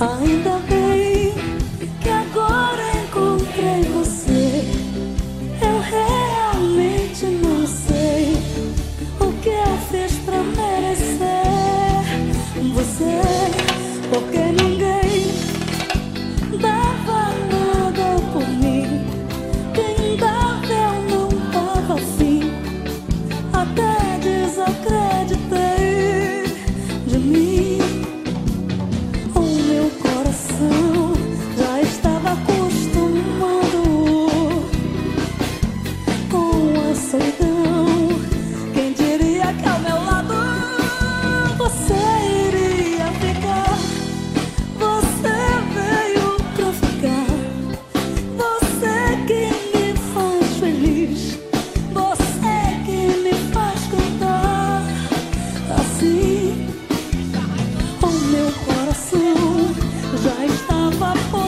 Ainda 0.00 0.59
porque 14.10 14.39
já 60.22 60.44
estava 60.44 61.14
por 61.30 61.39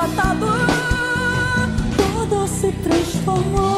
já 0.00 0.08
tabu, 0.16 0.46
tudo 1.96 2.46
se 2.46 2.72
transformou. 2.72 3.69